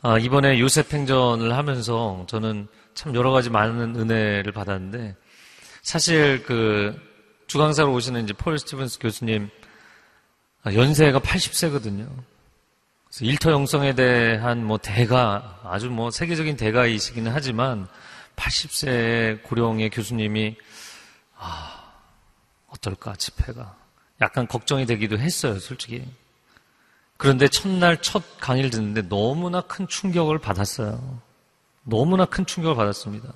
[0.00, 5.16] 아, 이번에 요셉 행전을 하면서 저는 참 여러 가지 많은 은혜를 받았는데
[5.82, 7.11] 사실 그
[7.52, 9.50] 주강사로 오시는 이제 폴 스티븐스 교수님
[10.62, 12.08] 아, 연세가 80세거든요.
[13.04, 17.88] 그래서 일터 영성에 대한 뭐 대가 아주 뭐 세계적인 대가이시기는 하지만
[18.36, 20.56] 80세 고령의 교수님이
[21.36, 21.92] 아
[22.68, 23.76] 어떨까 집회가.
[24.22, 26.10] 약간 걱정이 되기도 했어요 솔직히.
[27.18, 31.20] 그런데 첫날 첫 강의를 듣는데 너무나 큰 충격을 받았어요.
[31.82, 33.30] 너무나 큰 충격을 받았습니다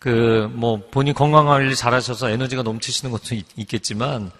[0.00, 4.30] 그 뭐 본인 건강 관리 잘하셔서 에너지가 넘치시는 것도 있, 겠지만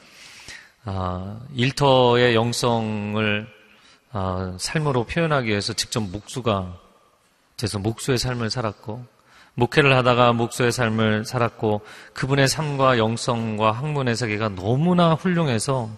[0.85, 3.47] 아, 일터의 영성을
[4.13, 6.79] 아, 삶으로 표현하기 위해서 직접 목수가
[7.57, 9.05] 돼서 목수의 삶을 살았고
[9.55, 11.83] 목회를 하다가 목수의 삶을 살았고
[12.15, 15.91] 그분의 삶과 영성과 학문의 세계가 너무나 훌륭해서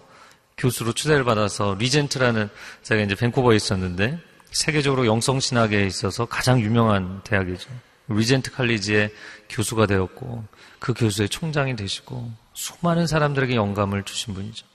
[0.57, 2.49] 교수로 추대를 받아서 리젠트라는
[2.83, 4.19] 제가 이제 밴쿠버에 있었는데
[4.51, 7.69] 세계적으로 영성 신학에 있어서 가장 유명한 대학이죠.
[8.07, 9.13] 리젠트 칼리지의
[9.49, 10.43] 교수가 되었고
[10.79, 14.65] 그 교수의 총장이 되시고 수많은 사람들에게 영감을 주신 분이죠.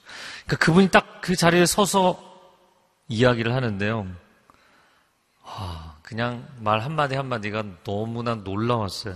[0.47, 2.19] 그러니까 그분이 딱 그 자리에 서서
[3.09, 4.07] 이야기를 하는데요.
[5.45, 9.14] 아, 그냥 말 한마디 한마디가 너무나 놀라웠어요.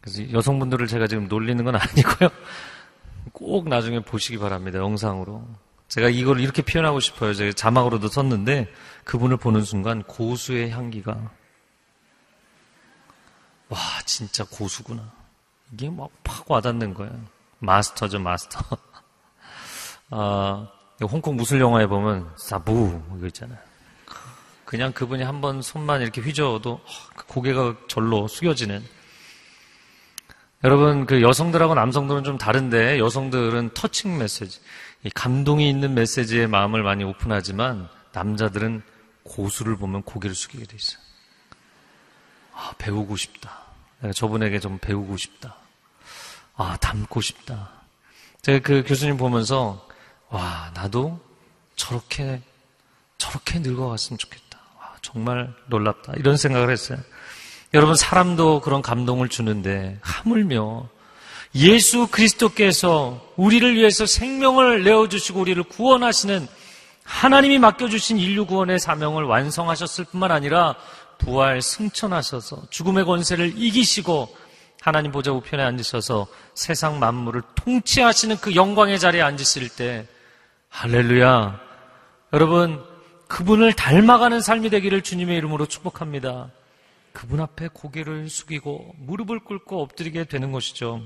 [0.00, 2.28] 그래서 여성분들을 제가 지금 놀리는 건 아니고요.
[3.32, 4.80] 꼭 나중에 보시기 바랍니다.
[4.80, 5.46] 영상으로.
[5.86, 7.34] 제가 이걸 이렇게 표현하고 싶어요.
[7.34, 8.68] 제가 자막으로도 썼는데
[9.04, 11.30] 그분을 보는 순간 고수의 향기가
[13.68, 15.02] 와 진짜 고수구나.
[15.72, 17.12] 이게 막 팍 와닿는 거예요.
[17.58, 18.60] 마스터죠 마스터.
[20.10, 20.68] 아,
[21.02, 23.58] 홍콩 무술 영화에 보면 사부 이거 있잖아요.
[24.64, 26.80] 그냥 그분이 한 번 손만 이렇게 휘저어도
[27.16, 28.84] 그 고개가 절로 숙여지는.
[30.64, 34.60] 여러분 그 여성들하고 남성들은 좀 다른데 여성들은 터칭 메시지,
[35.14, 38.82] 감동이 있는 메시지에 마음을 많이 오픈하지만 남자들은
[39.22, 40.98] 고수를 보면 고개를 숙이게 돼 있어요.
[42.86, 43.50] 아, 배우고 싶다.
[44.00, 45.56] 내가 저분에게 좀 배우고 싶다.
[46.54, 47.70] 아, 닮고 싶다.
[48.42, 49.86] 제가 그 교수님 보면서
[50.28, 51.20] 와, 나도
[51.74, 52.40] 저렇게,
[53.18, 54.60] 저렇게 늙어갔으면 좋겠다.
[54.78, 56.14] 와, 정말 놀랍다.
[56.16, 56.98] 이런 생각을 했어요.
[57.74, 60.88] 여러분, 사람도 그런 감동을 주는데, 하물며,
[61.56, 66.46] 예수 그리스도께서 우리를 위해서 생명을 내어주시고 우리를 구원하시는
[67.02, 70.76] 하나님이 맡겨주신 인류 구원의 사명을 완성하셨을 뿐만 아니라
[71.18, 74.36] 부활 승천하셔서 죽음의 권세를 이기시고
[74.80, 80.06] 하나님 보좌 우편에 앉으셔서 세상 만물을 통치하시는 그 영광의 자리에 앉으실 때
[80.68, 81.60] 할렐루야.
[82.32, 82.84] 여러분,
[83.28, 86.50] 그분을 닮아가는 삶이 되기를 주님의 이름으로 축복합니다.
[87.12, 91.02] 그분 앞에 고개를 숙이고 무릎을 꿇고 엎드리게 되는 것이죠.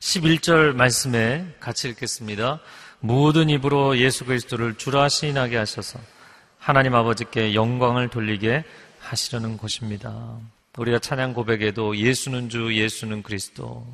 [0.00, 2.60] 11절 말씀에 같이 읽겠습니다.
[2.98, 5.98] 모든 입으로 예수 그리스도를 주라 시인하게 하셔서
[6.60, 8.62] 하나님 아버지께 영광을 돌리게
[9.00, 10.36] 하시려는 것입니다.
[10.78, 13.84] 우리가 찬양 고백에도 예수는 주, 예수는 그리스도.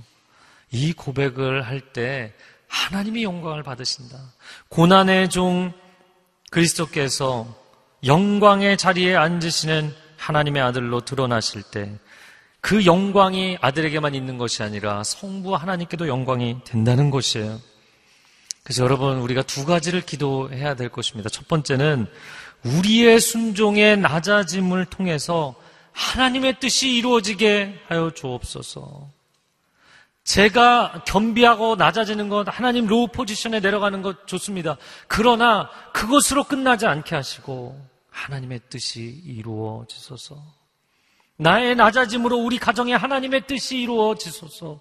[0.70, 2.34] 이 고백을 할 때
[2.68, 4.18] 하나님이 영광을 받으신다.
[4.68, 5.72] 고난의 종
[6.50, 7.46] 그리스도께서
[8.04, 11.98] 영광의 자리에 앉으시는 하나님의 아들로 드러나실 때
[12.66, 17.60] 그 영광이 아들에게만 있는 것이 아니라 성부 하나님께도 영광이 된다는 것이에요.
[18.64, 21.30] 그래서 여러분 우리가 두 가지를 기도해야 될 것입니다.
[21.30, 22.08] 첫 번째는
[22.66, 25.54] 우리의 순종의 낮아짐을 통해서
[25.92, 29.08] 하나님의 뜻이 이루어지게 하여 주옵소서.
[30.24, 34.76] 제가 겸비하고 낮아지는 것, 하나님 low position에 내려가는 것 좋습니다.
[35.06, 40.36] 그러나 그것으로 끝나지 않게 하시고 하나님의 뜻이 이루어지소서.
[41.36, 44.80] 나의 낮아짐으로 우리 가정에 하나님의 뜻이 이루어지소서.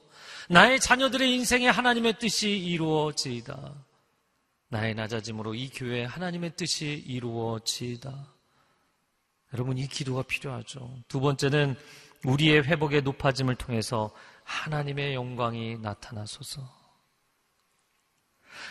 [0.49, 3.55] 나의 자녀들의 인생에 하나님의 뜻이 이루어지이다.
[4.75, 8.13] 나의 낮아짐으로 이 교회에 하나님의 뜻이 이루어지이다.
[9.53, 10.97] 여러분 이 기도가 필요하죠.
[11.07, 11.77] 두 번째는
[12.25, 14.11] 우리의 회복의 높아짐을 통해서
[14.43, 16.61] 하나님의 영광이 나타나소서.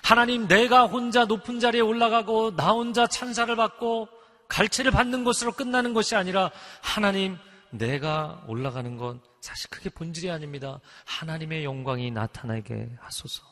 [0.03, 4.09] 하나님 내가 혼자 높은 자리에 올라가고 나 혼자 찬사를 받고
[4.49, 6.51] 갈채를 받는 것으로 끝나는 것이 아니라
[6.83, 7.39] 하나님
[7.71, 10.81] 내가 올라가는 건 사실 그게 본질이 아닙니다.
[11.07, 13.43] 하나님의 영광이 나타나게 하소서.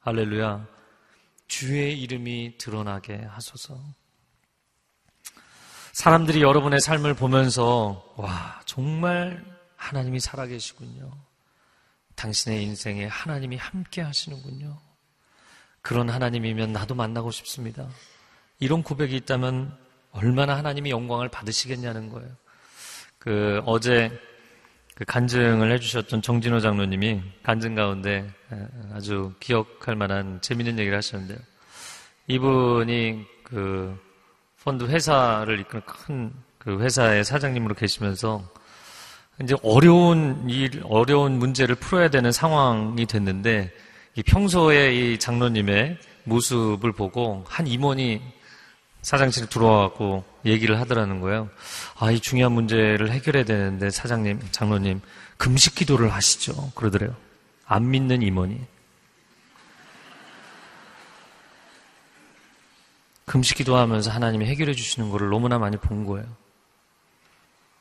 [0.00, 0.81] 할렐루야.
[1.52, 3.78] 주의 이름이 드러나게 하소서.
[5.92, 9.44] 사람들이 여러분의 삶을 보면서 와 정말
[9.76, 11.12] 하나님이 살아계시군요.
[12.14, 14.78] 당신의 인생에 하나님이 함께 하시는군요.
[15.82, 17.86] 그런 하나님이면 나도 만나고 싶습니다.
[18.58, 19.76] 이런 고백이 있다면
[20.12, 22.34] 얼마나 하나님이 영광을 받으시겠냐는 거예요.
[23.18, 24.10] 그 어제
[24.94, 28.30] 그 간증을 해주셨던 정진호 장로님이 간증 가운데
[28.92, 31.38] 아주 기억할 만한 재밌는 얘기를 하셨는데요.
[32.28, 33.98] 이분이 그
[34.62, 38.48] 펀드 회사를 이끄는 큰 그 회사의 사장님으로 계시면서
[39.42, 43.72] 이제 어려운 일, 어려운 문제를 풀어야 되는 상황이 됐는데
[44.26, 48.22] 평소에 이 장로님의 모습을 보고 한 임원이
[49.00, 51.48] 사장실에 들어와갖고 얘기를 하더라는 거예요.
[51.98, 55.00] 아, 이 중요한 문제를 해결해야 되는데 사장님, 장로님,
[55.36, 56.72] 금식 기도를 하시죠.
[56.74, 57.14] 그러더래요.
[57.66, 58.60] 안 믿는 임원이.
[63.26, 66.26] 금식 기도하면서 하나님이 해결해 주시는 것을 너무나 많이 본 거예요.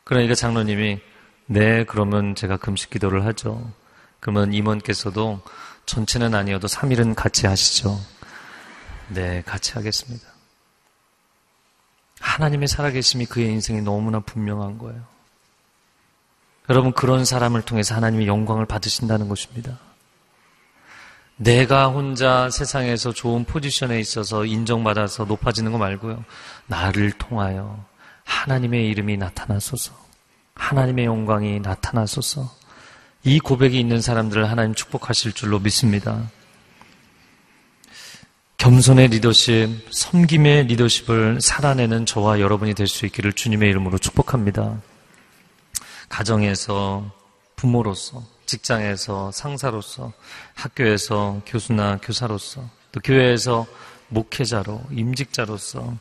[0.04, 1.00] 그러니까 장로님이
[1.48, 3.72] 네, 그러면 제가 금식 기도를 하죠.
[4.20, 5.42] 그러면 임원께서도
[5.86, 8.00] 전체는 아니어도 3일은 같이 하시죠.
[9.10, 10.26] 네, 같이 하겠습니다.
[12.22, 15.02] 하나님의 살아계심이 그의 인생이 너무나 분명한 거예요.
[16.70, 19.78] 여러분, 그런 사람을 통해서 하나님이 영광을 받으신다는 것입니다.
[21.36, 26.24] 내가 혼자 세상에서 좋은 포지션에 있어서 인정받아서 높아지는 거 말고요.
[26.68, 27.84] 나를 통하여
[28.24, 29.94] 하나님의 이름이 나타나소서.
[30.54, 32.50] 하나님의 영광이 나타나소서.
[33.24, 36.30] 이 고백이 있는 사람들을 하나님 축복하실 줄로 믿습니다.
[38.62, 44.80] 겸손의 리더십, 섬김의 리더십을 살아내는 저와 여러분이 될 수 있기를 주님의 이름으로 축복합니다.
[46.10, 47.12] 가정에서
[47.56, 50.14] 부모로서, 직장에서 상사로서,
[50.54, 53.66] 학교에서 교수나 교사로서, 또 교회에서
[54.10, 55.98] 목회자로, 임직자로서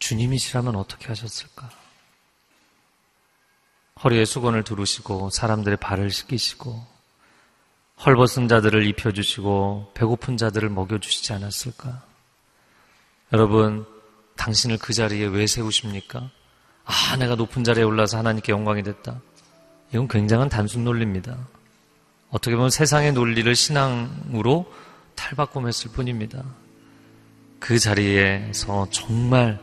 [0.00, 1.70] 주님이시라면 어떻게 하셨을까?
[4.02, 6.93] 허리에 수건을 두르시고 사람들의 발을 씻기시고
[8.04, 12.02] 헐벗은 자들을 입혀주시고 배고픈 자들을 먹여주시지 않았을까?
[13.32, 13.86] 여러분,
[14.36, 16.30] 당신을 그 자리에 왜 세우십니까?
[16.84, 19.20] 아, 내가 높은 자리에 올라서 하나님께 영광이 됐다.
[19.92, 21.36] 이건 굉장한 단순 논리입니다.
[22.30, 24.70] 어떻게 보면 세상의 논리를 신앙으로
[25.14, 26.44] 탈바꿈했을 뿐입니다.
[27.58, 29.58] 그 자리에서 정말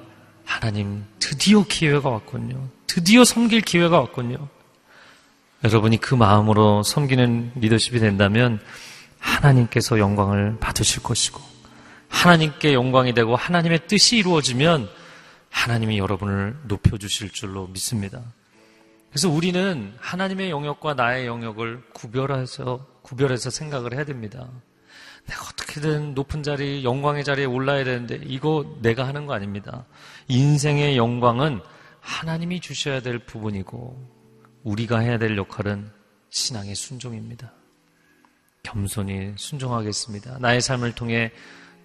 [0.46, 2.70] 하나님 드디어 기회가 왔군요.
[2.88, 4.48] 드디어 섬길 기회가 왔군요.
[5.64, 8.60] 여러분이 그 마음으로 섬기는 리더십이 된다면
[9.20, 11.40] 하나님께서 영광을 받으실 것이고
[12.10, 14.90] 하나님께 영광이 되고 하나님의 뜻이 이루어지면
[15.50, 18.22] 하나님이 여러분을 높여주실 줄로 믿습니다.
[19.10, 24.48] 그래서 우리는 하나님의 영역과 나의 영역을 구별해서, 구별해서 생각을 해야 됩니다.
[25.28, 29.86] 내가 어떻게든 높은 자리, 영광의 자리에 올라야 되는데 이거 내가 하는 거 아닙니다.
[30.28, 31.60] 인생의 영광은
[32.00, 34.21] 하나님이 주셔야 될 부분이고
[34.64, 35.90] 우리가 해야 될 역할은
[36.30, 37.52] 신앙의 순종입니다.
[38.64, 40.38] 겸손히 순종하겠습니다.
[40.40, 41.32] 나의 삶을 통해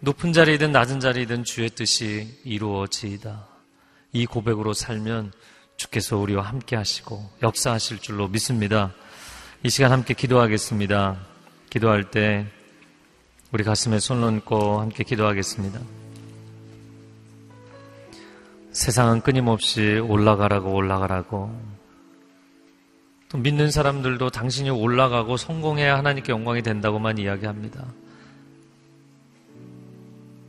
[0.00, 3.48] 높은 자리이든 낮은 자리이든 주의 뜻이 이루어지이다.
[4.12, 5.32] 이 고백으로 살면
[5.76, 8.94] 주께서 우리와 함께 하시고 역사하실 줄로 믿습니다.
[9.62, 11.18] 이 시간 함께 기도하겠습니다.
[11.70, 12.46] 기도할 때
[13.52, 15.80] 우리 가슴에 손 얹고 함께 기도하겠습니다.
[18.72, 21.58] 세상은 끊임없이 올라가라고 올라가라고
[23.28, 27.84] 또 믿는 사람들도 당신이 올라가고 성공해야 하나님께 영광이 된다고만 이야기합니다.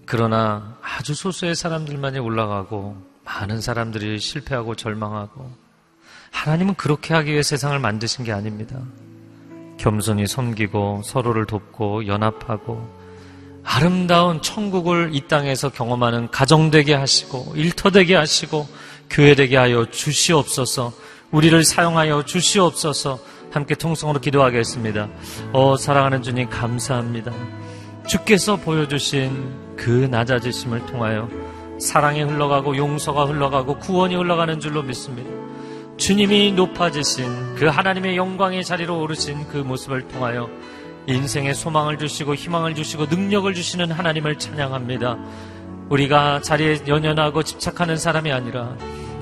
[0.05, 2.95] 그러나 아주 소수의 사람들만이 올라가고
[3.25, 5.51] 많은 사람들이 실패하고 절망하고
[6.31, 8.79] 하나님은 그렇게 하기 위해 세상을 만드신 게 아닙니다.
[9.77, 12.95] 겸손히 섬기고 서로를 돕고 연합하고
[13.63, 18.67] 아름다운 천국을 이 땅에서 경험하는 가정되게 하시고 일터되게 하시고
[19.09, 20.93] 교회되게 하여 주시옵소서
[21.31, 23.19] 우리를 사용하여 주시옵소서
[23.51, 25.09] 함께 통성으로 기도하겠습니다.
[25.53, 27.31] 어, 사랑하는 주님 감사합니다.
[28.07, 31.29] 주께서 보여주신 그 낮아지심을 통하여
[31.79, 35.29] 사랑이 흘러가고 용서가 흘러가고 구원이 흘러가는 줄로 믿습니다.
[35.97, 40.49] 주님이 높아지신 그 하나님의 영광의 자리로 오르신 그 모습을 통하여
[41.07, 45.17] 인생의 소망을 주시고 희망을 주시고 능력을 주시는 하나님을 찬양합니다.
[45.89, 48.75] 우리가 자리에 연연하고 집착하는 사람이 아니라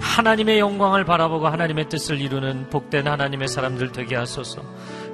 [0.06, 4.62] 하나님의 영광을 바라보고 하나님의 뜻을 이루는 복된 하나님의 사람들 되게 하소서.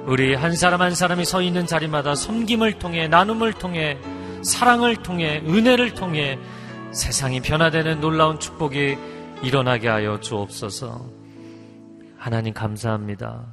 [0.04, 3.98] 우리 한 사람 한 사람이 서 있는 자리마다 섬김을 통해 나눔을 통해
[4.44, 6.38] 사랑을 통해 은혜를 통해
[6.92, 8.96] 세상이 변화되는 놀라운 축복이
[9.42, 11.10] 일어나게 하여 주옵소서.
[12.18, 13.46] 하나님 감사합니다.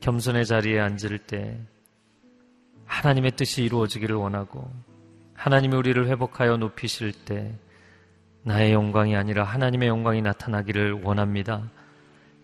[0.00, 1.60] 겸손의 자리에 앉을 때
[2.86, 4.68] 하나님의 뜻이 이루어지기를 원하고
[5.34, 7.54] 하나님이 우리를 회복하여 높이실 때
[8.42, 11.70] 나의 영광이 아니라 하나님의 영광이 나타나기를 원합니다.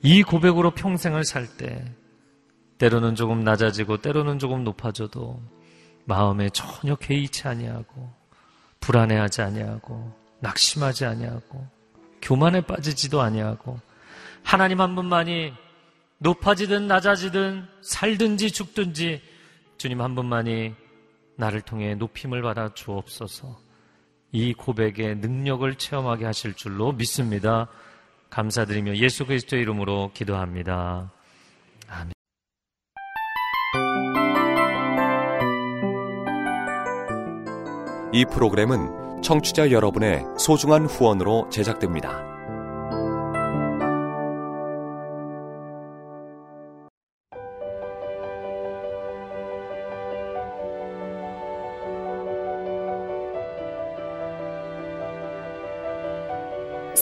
[0.02, 1.84] 이 고백으로 평생을 살 때
[2.78, 5.40] 때로는 조금 낮아지고 때로는 조금 높아져도
[6.04, 8.12] 마음에 전혀 개의치 아니하고
[8.80, 11.66] 불안해하지 아니하고 낙심하지 아니하고
[12.20, 13.80] 교만에 빠지지도 아니하고
[14.42, 15.52] 하나님 한 분만이
[16.18, 19.22] 높아지든 낮아지든 살든지 죽든지
[19.78, 20.74] 주님 한 분만이
[21.36, 23.65] 나를 통해 높임을 받아 주옵소서.
[24.36, 27.68] 이 고백의 능력을 체험하게 하실 줄로 믿습니다.
[28.28, 31.10] 감사드리며 예수 그리스도의 이름으로 기도합니다.
[31.88, 32.12] 아멘.
[38.12, 42.35] 이 프로그램은 청취자 여러분의 소중한 후원으로 제작됩니다.